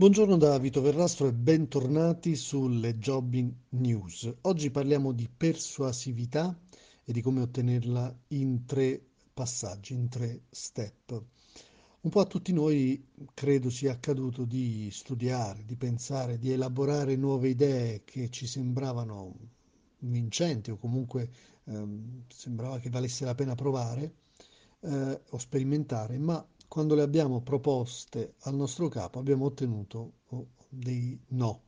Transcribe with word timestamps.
Buongiorno 0.00 0.36
da 0.36 0.56
Vito 0.58 0.80
Verrastro 0.80 1.26
e 1.26 1.32
bentornati 1.32 2.36
sulle 2.36 2.98
Jobbing 2.98 3.52
News. 3.70 4.32
Oggi 4.42 4.70
parliamo 4.70 5.10
di 5.10 5.28
persuasività 5.28 6.56
e 7.04 7.12
di 7.12 7.20
come 7.20 7.40
ottenerla 7.40 8.16
in 8.28 8.64
tre 8.64 9.04
passaggi, 9.34 9.94
in 9.94 10.08
tre 10.08 10.42
step. 10.50 11.20
Un 12.02 12.10
po' 12.10 12.20
a 12.20 12.26
tutti 12.26 12.52
noi 12.52 13.08
credo 13.34 13.70
sia 13.70 13.90
accaduto 13.90 14.44
di 14.44 14.88
studiare, 14.92 15.64
di 15.64 15.74
pensare, 15.74 16.38
di 16.38 16.52
elaborare 16.52 17.16
nuove 17.16 17.48
idee 17.48 18.04
che 18.04 18.30
ci 18.30 18.46
sembravano 18.46 19.34
vincenti 20.02 20.70
o 20.70 20.76
comunque 20.76 21.28
ehm, 21.64 22.22
sembrava 22.28 22.78
che 22.78 22.88
valesse 22.88 23.24
la 23.24 23.34
pena 23.34 23.56
provare 23.56 24.12
eh, 24.78 25.20
o 25.28 25.38
sperimentare, 25.38 26.18
ma 26.18 26.46
quando 26.68 26.94
le 26.94 27.02
abbiamo 27.02 27.40
proposte 27.40 28.34
al 28.40 28.54
nostro 28.54 28.88
capo 28.88 29.18
abbiamo 29.18 29.46
ottenuto 29.46 30.12
oh, 30.28 30.46
dei 30.68 31.18
no. 31.28 31.62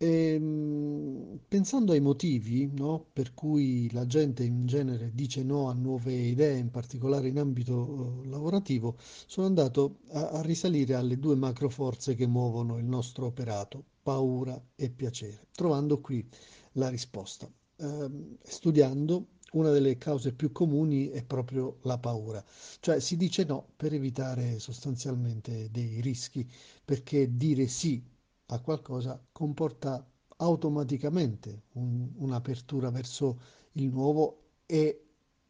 E, 0.00 0.34
ehm, 0.34 1.40
pensando 1.48 1.92
ai 1.92 2.00
motivi 2.00 2.70
no, 2.72 3.06
per 3.12 3.34
cui 3.34 3.90
la 3.92 4.06
gente 4.06 4.44
in 4.44 4.66
genere 4.66 5.10
dice 5.12 5.42
no 5.42 5.68
a 5.68 5.72
nuove 5.72 6.12
idee, 6.12 6.58
in 6.58 6.70
particolare 6.70 7.28
in 7.28 7.38
ambito 7.38 7.74
uh, 7.74 8.22
lavorativo, 8.28 8.96
sono 8.98 9.46
andato 9.46 9.98
a, 10.10 10.28
a 10.30 10.42
risalire 10.42 10.94
alle 10.94 11.18
due 11.18 11.34
macroforze 11.34 12.14
che 12.14 12.26
muovono 12.26 12.78
il 12.78 12.84
nostro 12.84 13.26
operato, 13.26 13.82
paura 14.02 14.60
e 14.76 14.90
piacere, 14.90 15.48
trovando 15.52 16.00
qui 16.00 16.24
la 16.72 16.88
risposta. 16.88 17.50
Uh, 17.76 18.36
studiando 18.42 19.28
una 19.52 19.70
delle 19.70 19.96
cause 19.98 20.32
più 20.32 20.52
comuni 20.52 21.08
è 21.08 21.24
proprio 21.24 21.78
la 21.82 21.98
paura, 21.98 22.44
cioè 22.80 23.00
si 23.00 23.16
dice 23.16 23.44
no 23.44 23.68
per 23.76 23.94
evitare 23.94 24.58
sostanzialmente 24.58 25.70
dei 25.70 26.00
rischi, 26.00 26.48
perché 26.84 27.36
dire 27.36 27.66
sì 27.68 28.02
a 28.46 28.60
qualcosa 28.60 29.20
comporta 29.32 30.04
automaticamente 30.36 31.62
un, 31.74 32.10
un'apertura 32.16 32.90
verso 32.90 33.40
il 33.72 33.88
nuovo 33.90 34.42
e 34.66 35.02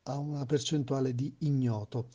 a 0.05 0.17
una 0.19 0.45
percentuale 0.47 1.15
di 1.15 1.35
ignoto. 1.41 2.09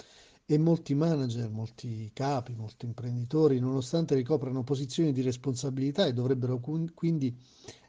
E 0.46 0.58
molti 0.58 0.94
manager, 0.94 1.50
molti 1.50 2.12
capi, 2.14 2.54
molti 2.54 2.86
imprenditori, 2.86 3.60
nonostante 3.60 4.14
ricoprano 4.14 4.62
posizioni 4.62 5.14
di 5.14 5.22
responsabilità 5.22 6.06
e 6.06 6.12
dovrebbero 6.12 6.60
quindi 6.60 7.34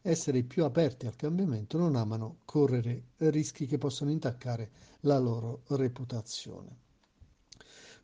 essere 0.03 0.45
più 0.45 0.63
aperti 0.63 1.07
al 1.07 1.17
cambiamento, 1.17 1.79
non 1.79 1.97
amano 1.97 2.43
correre 2.45 3.07
rischi 3.17 3.67
che 3.67 3.77
possano 3.79 4.13
intaccare 4.13 4.71
la 5.01 5.19
loro 5.19 5.63
reputazione. 5.71 6.84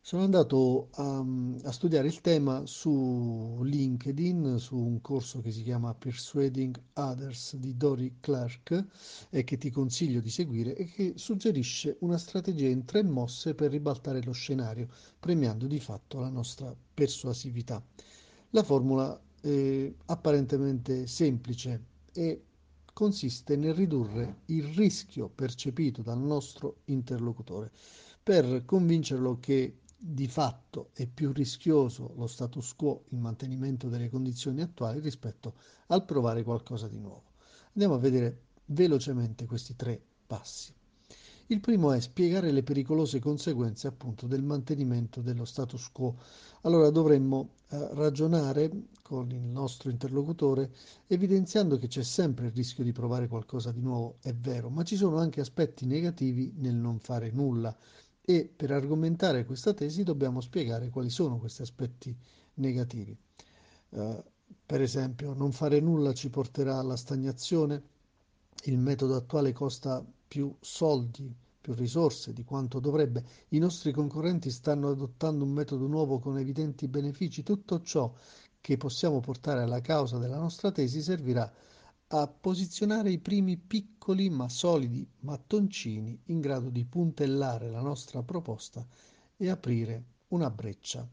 Sono 0.03 0.23
andato 0.23 0.89
a, 0.93 1.23
a, 1.63 1.71
studiare 1.71 2.07
il 2.07 2.21
tema 2.21 2.65
su 2.65 3.61
LinkedIn, 3.61 4.57
su 4.57 4.75
un 4.75 4.99
corso 4.99 5.41
che 5.41 5.51
si 5.51 5.61
chiama 5.61 5.93
Persuading 5.93 6.75
Others 6.93 7.55
di 7.57 7.77
Dory 7.77 8.15
Clark 8.19 8.83
e 9.29 9.43
che 9.43 9.59
ti 9.59 9.69
consiglio 9.69 10.19
di 10.19 10.31
seguire 10.31 10.75
e 10.75 10.85
che 10.85 11.13
suggerisce 11.17 11.97
una 11.99 12.17
strategia 12.17 12.67
in 12.67 12.83
tre 12.83 13.03
mosse 13.03 13.53
per 13.53 13.69
ribaltare 13.69 14.23
lo 14.23 14.31
scenario, 14.31 14.87
premiando 15.19 15.67
di 15.67 15.79
fatto 15.79 16.19
la 16.19 16.29
nostra 16.29 16.75
persuasività. 16.93 17.81
La 18.49 18.63
formula 18.63 19.21
è 19.39 19.93
apparentemente 20.07 21.05
semplice, 21.05 21.85
e 22.11 22.43
consiste 22.91 23.55
nel 23.55 23.75
ridurre 23.75 24.41
il 24.47 24.63
rischio 24.73 25.29
percepito 25.29 26.01
dal 26.01 26.19
nostro 26.19 26.77
interlocutore 26.85 27.71
per 28.23 28.65
convincerlo 28.65 29.39
che 29.39 29.77
di 30.03 30.27
fatto 30.27 30.89
è 30.93 31.05
più 31.05 31.31
rischioso 31.31 32.13
lo 32.15 32.25
status 32.25 32.73
quo, 32.75 33.03
il 33.09 33.19
mantenimento 33.19 33.87
delle 33.87 34.09
condizioni 34.09 34.63
attuali 34.63 34.99
rispetto 34.99 35.53
al 35.87 36.05
provare 36.05 36.41
qualcosa 36.41 36.87
di 36.87 36.97
nuovo. 36.97 37.33
Andiamo 37.73 37.93
a 37.93 37.99
vedere 37.99 38.45
velocemente 38.65 39.45
questi 39.45 39.75
tre 39.75 40.01
passi. 40.25 40.73
Il 41.47 41.59
primo 41.59 41.91
è 41.91 41.99
spiegare 41.99 42.49
le 42.49 42.63
pericolose 42.63 43.19
conseguenze 43.19 43.85
appunto 43.85 44.25
del 44.25 44.41
mantenimento 44.41 45.21
dello 45.21 45.45
status 45.45 45.91
quo. 45.91 46.15
Allora 46.61 46.89
dovremmo 46.89 47.49
eh, 47.67 47.89
ragionare 47.93 48.71
con 49.03 49.29
il 49.29 49.41
nostro 49.41 49.91
interlocutore 49.91 50.71
evidenziando 51.05 51.77
che 51.77 51.87
c'è 51.87 52.03
sempre 52.03 52.47
il 52.47 52.53
rischio 52.53 52.83
di 52.83 52.91
provare 52.91 53.27
qualcosa 53.27 53.71
di 53.71 53.81
nuovo, 53.81 54.15
è 54.21 54.33
vero, 54.33 54.69
ma 54.69 54.83
ci 54.83 54.95
sono 54.95 55.17
anche 55.17 55.41
aspetti 55.41 55.85
negativi 55.85 56.53
nel 56.55 56.75
non 56.75 56.99
fare 56.99 57.29
nulla 57.29 57.77
e 58.21 58.51
per 58.55 58.71
argomentare 58.71 59.45
questa 59.45 59.73
tesi 59.73 60.03
dobbiamo 60.03 60.41
spiegare 60.41 60.89
quali 60.89 61.09
sono 61.09 61.37
questi 61.37 61.61
aspetti 61.63 62.15
negativi. 62.55 63.17
Uh, 63.89 64.23
per 64.65 64.81
esempio, 64.81 65.33
non 65.33 65.51
fare 65.51 65.79
nulla 65.79 66.13
ci 66.13 66.29
porterà 66.29 66.77
alla 66.77 66.95
stagnazione, 66.95 67.81
il 68.65 68.77
metodo 68.77 69.15
attuale 69.15 69.53
costa 69.53 70.05
più 70.27 70.55
soldi, 70.59 71.33
più 71.59 71.73
risorse 71.73 72.31
di 72.33 72.43
quanto 72.43 72.79
dovrebbe, 72.79 73.23
i 73.49 73.57
nostri 73.57 73.91
concorrenti 73.91 74.49
stanno 74.49 74.89
adottando 74.89 75.43
un 75.43 75.51
metodo 75.51 75.87
nuovo 75.87 76.19
con 76.19 76.37
evidenti 76.37 76.87
benefici, 76.87 77.43
tutto 77.43 77.81
ciò 77.81 78.13
che 78.61 78.77
possiamo 78.77 79.19
portare 79.19 79.61
alla 79.61 79.81
causa 79.81 80.17
della 80.17 80.37
nostra 80.37 80.71
tesi 80.71 81.01
servirà 81.01 81.43
a 81.43 81.51
posizionare 82.27 83.09
i 83.09 83.19
primi 83.19 83.55
piccoli 83.55 84.29
ma 84.29 84.49
solidi 84.49 85.07
mattoncini 85.19 86.19
in 86.25 86.41
grado 86.41 86.69
di 86.69 86.83
puntellare 86.83 87.69
la 87.69 87.79
nostra 87.79 88.21
proposta 88.21 88.85
e 89.37 89.49
aprire 89.49 90.03
una 90.29 90.49
breccia 90.49 91.07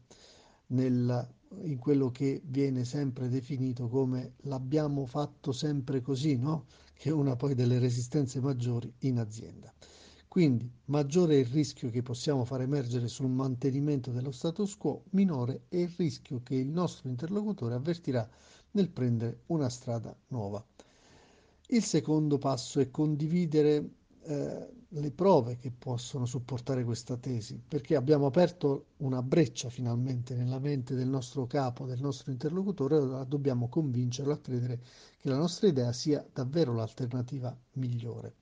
nella, 0.67 1.25
in 1.63 1.77
quello 1.77 2.11
che 2.11 2.41
viene 2.43 2.83
sempre 2.83 3.29
definito 3.29 3.87
come 3.87 4.33
l'abbiamo 4.41 5.05
fatto 5.05 5.53
sempre 5.53 6.01
così, 6.01 6.35
no? 6.35 6.65
che 6.93 7.09
è 7.09 7.13
una 7.13 7.35
poi 7.37 7.55
delle 7.55 7.79
resistenze 7.79 8.41
maggiori 8.41 8.93
in 8.99 9.19
azienda. 9.19 9.73
Quindi 10.27 10.69
maggiore 10.85 11.35
è 11.35 11.39
il 11.39 11.45
rischio 11.45 11.89
che 11.89 12.03
possiamo 12.03 12.43
far 12.43 12.61
emergere 12.61 13.07
sul 13.07 13.29
mantenimento 13.29 14.11
dello 14.11 14.31
status 14.31 14.75
quo, 14.75 15.05
minore 15.11 15.61
è 15.69 15.77
il 15.77 15.93
rischio 15.97 16.41
che 16.43 16.55
il 16.55 16.67
nostro 16.67 17.07
interlocutore 17.07 17.73
avvertirà 17.73 18.29
nel 18.71 18.89
prendere 18.89 19.43
una 19.47 19.69
strada 19.69 20.15
nuova. 20.27 20.63
Il 21.71 21.83
secondo 21.83 22.37
passo 22.37 22.79
è 22.79 22.89
condividere 22.89 23.89
eh, 24.23 24.69
le 24.87 25.11
prove 25.11 25.57
che 25.57 25.71
possono 25.71 26.25
supportare 26.25 26.83
questa 26.83 27.15
tesi, 27.17 27.61
perché 27.67 27.95
abbiamo 27.95 28.25
aperto 28.25 28.87
una 28.97 29.21
breccia 29.21 29.69
finalmente 29.69 30.35
nella 30.35 30.59
mente 30.59 30.95
del 30.95 31.07
nostro 31.07 31.45
capo, 31.45 31.85
del 31.85 32.01
nostro 32.01 32.31
interlocutore, 32.31 32.95
allora 32.95 33.23
dobbiamo 33.23 33.69
convincerlo 33.69 34.33
a 34.33 34.39
credere 34.39 34.79
che 35.19 35.29
la 35.29 35.37
nostra 35.37 35.67
idea 35.67 35.91
sia 35.93 36.25
davvero 36.33 36.73
l'alternativa 36.73 37.55
migliore. 37.73 38.35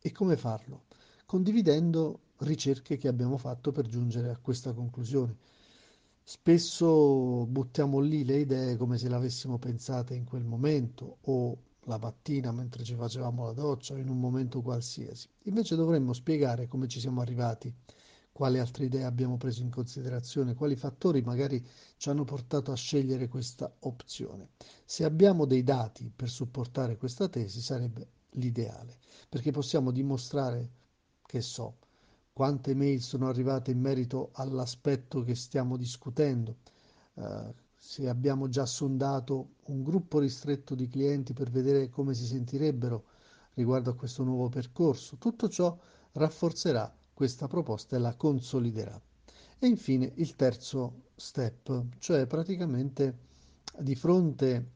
E 0.00 0.12
come 0.12 0.36
farlo? 0.36 0.82
condividendo 1.26 2.20
ricerche 2.38 2.96
che 2.96 3.08
abbiamo 3.08 3.36
fatto 3.36 3.72
per 3.72 3.86
giungere 3.86 4.30
a 4.30 4.38
questa 4.40 4.72
conclusione. 4.72 5.36
Spesso 6.22 7.46
buttiamo 7.46 7.98
lì 7.98 8.24
le 8.24 8.38
idee 8.38 8.76
come 8.76 8.96
se 8.96 9.08
le 9.08 9.16
avessimo 9.16 9.58
pensate 9.58 10.14
in 10.14 10.24
quel 10.24 10.44
momento 10.44 11.18
o 11.22 11.58
la 11.86 11.98
mattina 11.98 12.52
mentre 12.52 12.84
ci 12.84 12.94
facevamo 12.94 13.46
la 13.46 13.52
doccia 13.52 13.94
o 13.94 13.96
in 13.96 14.08
un 14.08 14.18
momento 14.18 14.62
qualsiasi. 14.62 15.28
Invece 15.44 15.76
dovremmo 15.76 16.12
spiegare 16.12 16.68
come 16.68 16.88
ci 16.88 17.00
siamo 17.00 17.20
arrivati, 17.20 17.72
quali 18.32 18.58
altre 18.58 18.84
idee 18.84 19.04
abbiamo 19.04 19.36
preso 19.38 19.62
in 19.62 19.70
considerazione, 19.70 20.54
quali 20.54 20.76
fattori 20.76 21.22
magari 21.22 21.64
ci 21.96 22.10
hanno 22.10 22.24
portato 22.24 22.70
a 22.70 22.76
scegliere 22.76 23.28
questa 23.28 23.72
opzione. 23.80 24.50
Se 24.84 25.04
abbiamo 25.04 25.46
dei 25.46 25.62
dati 25.62 26.12
per 26.14 26.28
supportare 26.28 26.96
questa 26.96 27.28
tesi 27.28 27.60
sarebbe 27.60 28.08
l'ideale, 28.32 28.98
perché 29.28 29.52
possiamo 29.52 29.90
dimostrare 29.90 30.70
che 31.24 31.40
so, 31.40 31.78
quante 32.32 32.74
mail 32.74 33.00
sono 33.00 33.28
arrivate 33.28 33.70
in 33.70 33.80
merito 33.80 34.30
all'aspetto 34.34 35.22
che 35.22 35.34
stiamo 35.34 35.78
discutendo, 35.78 36.56
uh, 37.14 37.54
se 37.88 38.08
abbiamo 38.08 38.48
già 38.48 38.66
sondato 38.66 39.58
un 39.66 39.84
gruppo 39.84 40.18
ristretto 40.18 40.74
di 40.74 40.88
clienti 40.88 41.32
per 41.32 41.50
vedere 41.50 41.88
come 41.88 42.14
si 42.14 42.26
sentirebbero 42.26 43.04
riguardo 43.54 43.90
a 43.90 43.94
questo 43.94 44.24
nuovo 44.24 44.48
percorso. 44.48 45.18
Tutto 45.18 45.48
ciò 45.48 45.78
rafforzerà 46.10 46.92
questa 47.14 47.46
proposta 47.46 47.94
e 47.94 48.00
la 48.00 48.16
consoliderà. 48.16 49.00
E 49.60 49.66
infine 49.68 50.10
il 50.16 50.34
terzo 50.34 51.10
step, 51.14 51.84
cioè 51.98 52.26
praticamente 52.26 53.18
di 53.78 53.94
fronte 53.94 54.72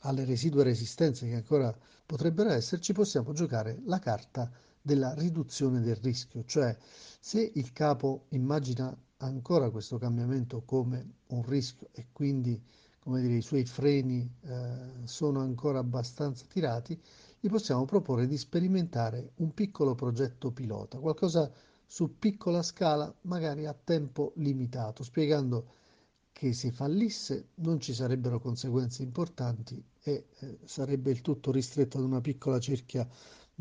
alle 0.00 0.24
residue 0.24 0.64
resistenze 0.64 1.28
che 1.28 1.36
ancora 1.36 1.72
potrebbero 2.04 2.50
esserci, 2.50 2.92
possiamo 2.92 3.32
giocare 3.32 3.80
la 3.84 4.00
carta 4.00 4.50
della 4.80 5.14
riduzione 5.14 5.80
del 5.80 5.96
rischio, 5.96 6.42
cioè 6.44 6.76
se 7.20 7.52
il 7.54 7.72
capo 7.72 8.24
immagina 8.30 8.92
ancora 9.26 9.70
questo 9.70 9.98
cambiamento 9.98 10.62
come 10.64 11.14
un 11.28 11.42
rischio 11.42 11.88
e 11.92 12.06
quindi 12.12 12.60
come 13.02 13.20
dire, 13.20 13.34
i 13.34 13.42
suoi 13.42 13.64
freni 13.64 14.30
eh, 14.42 15.06
sono 15.06 15.40
ancora 15.40 15.80
abbastanza 15.80 16.44
tirati, 16.46 16.96
gli 17.40 17.48
possiamo 17.48 17.84
proporre 17.84 18.28
di 18.28 18.38
sperimentare 18.38 19.32
un 19.36 19.52
piccolo 19.52 19.96
progetto 19.96 20.52
pilota, 20.52 20.98
qualcosa 20.98 21.50
su 21.84 22.16
piccola 22.18 22.62
scala, 22.62 23.12
magari 23.22 23.66
a 23.66 23.74
tempo 23.74 24.32
limitato, 24.36 25.02
spiegando 25.02 25.66
che 26.30 26.52
se 26.52 26.70
fallisse 26.70 27.48
non 27.56 27.80
ci 27.80 27.92
sarebbero 27.92 28.38
conseguenze 28.38 29.02
importanti 29.02 29.84
e 30.00 30.26
eh, 30.38 30.58
sarebbe 30.64 31.10
il 31.10 31.20
tutto 31.20 31.50
ristretto 31.50 31.98
ad 31.98 32.04
una 32.04 32.20
piccola 32.20 32.60
cerchia 32.60 33.06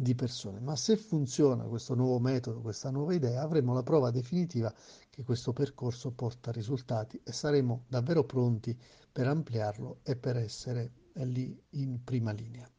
di 0.02 0.16
persone. 0.16 0.60
Ma 0.60 0.76
se 0.76 0.98
funziona 0.98 1.64
questo 1.64 1.96
nuovo 1.96 2.20
metodo, 2.20 2.62
questa 2.62 2.90
nuova 2.90 3.14
idea, 3.14 3.42
avremo 3.42 3.74
la 3.74 3.84
prova 3.84 4.12
definitiva 4.12 4.74
che 5.10 5.24
questo 5.24 5.54
percorso 5.54 6.12
porta 6.12 6.52
risultati 6.52 7.20
e 7.24 7.32
saremo 7.32 7.86
davvero 7.88 8.24
pronti 8.24 8.78
per 9.12 9.28
ampliarlo 9.28 10.00
e 10.04 10.16
per 10.16 10.38
essere 10.38 10.92
lì 11.14 11.58
in 11.72 12.04
prima 12.04 12.32
linea. 12.32 12.70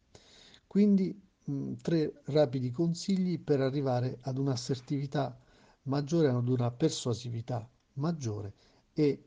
Quindi 0.66 1.18
mh, 1.44 1.74
tre 1.82 2.22
rapidi 2.26 2.70
consigli 2.70 3.38
per 3.38 3.60
arrivare 3.60 4.18
ad 4.22 4.38
un'assertività 4.38 5.38
maggiore, 5.82 6.28
ad 6.28 6.48
una 6.48 6.70
persuasività 6.70 7.68
maggiore 7.94 8.54
e 8.92 9.22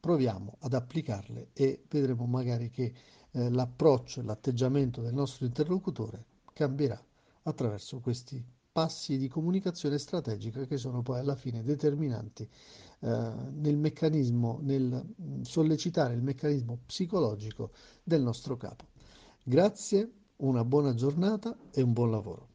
proviamo 0.00 0.56
ad 0.60 0.74
applicarle 0.74 1.50
e 1.52 1.84
vedremo 1.88 2.26
magari 2.26 2.70
che 2.70 2.92
eh, 3.30 3.50
l'approccio 3.50 4.20
e 4.20 4.22
l'atteggiamento 4.22 5.02
del 5.02 5.12
nostro 5.14 5.44
interlocutore 5.44 6.24
cambierà 6.52 7.02
attraverso 7.46 8.00
questi 8.00 8.44
passi 8.70 9.16
di 9.16 9.28
comunicazione 9.28 9.98
strategica 9.98 10.66
che 10.66 10.76
sono 10.76 11.02
poi 11.02 11.20
alla 11.20 11.34
fine 11.34 11.62
determinanti 11.62 12.42
eh, 13.00 13.32
nel 13.52 13.76
meccanismo, 13.78 14.58
nel 14.62 15.02
mm, 15.22 15.42
sollecitare 15.42 16.14
il 16.14 16.22
meccanismo 16.22 16.80
psicologico 16.84 17.72
del 18.02 18.20
nostro 18.22 18.56
capo. 18.56 18.84
Grazie, 19.42 20.10
una 20.36 20.64
buona 20.64 20.94
giornata 20.94 21.56
e 21.72 21.80
un 21.82 21.92
buon 21.92 22.10
lavoro. 22.10 22.48